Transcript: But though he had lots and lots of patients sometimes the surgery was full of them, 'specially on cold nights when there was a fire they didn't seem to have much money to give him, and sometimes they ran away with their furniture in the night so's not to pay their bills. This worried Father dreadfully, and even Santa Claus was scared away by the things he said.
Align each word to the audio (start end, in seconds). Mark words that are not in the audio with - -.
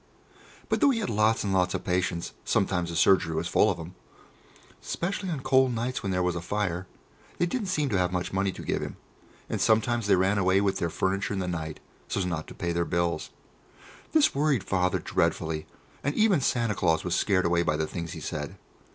But 0.67 0.81
though 0.81 0.89
he 0.89 0.97
had 0.97 1.11
lots 1.11 1.43
and 1.43 1.53
lots 1.53 1.75
of 1.75 1.83
patients 1.83 2.33
sometimes 2.43 2.89
the 2.89 2.95
surgery 2.95 3.35
was 3.35 3.47
full 3.47 3.69
of 3.69 3.77
them, 3.77 3.93
'specially 4.81 5.29
on 5.29 5.41
cold 5.41 5.75
nights 5.75 6.01
when 6.01 6.11
there 6.11 6.23
was 6.23 6.35
a 6.35 6.41
fire 6.41 6.87
they 7.37 7.45
didn't 7.45 7.67
seem 7.67 7.87
to 7.89 7.99
have 7.99 8.11
much 8.11 8.33
money 8.33 8.51
to 8.51 8.63
give 8.63 8.81
him, 8.81 8.97
and 9.47 9.61
sometimes 9.61 10.07
they 10.07 10.15
ran 10.15 10.39
away 10.39 10.59
with 10.59 10.79
their 10.79 10.89
furniture 10.89 11.35
in 11.35 11.39
the 11.39 11.47
night 11.47 11.79
so's 12.07 12.25
not 12.25 12.47
to 12.47 12.55
pay 12.55 12.71
their 12.71 12.83
bills. 12.83 13.29
This 14.11 14.33
worried 14.33 14.63
Father 14.63 14.97
dreadfully, 14.97 15.67
and 16.03 16.15
even 16.15 16.41
Santa 16.41 16.73
Claus 16.73 17.03
was 17.03 17.13
scared 17.13 17.45
away 17.45 17.61
by 17.61 17.77
the 17.77 17.85
things 17.85 18.13
he 18.13 18.21
said. 18.21 18.57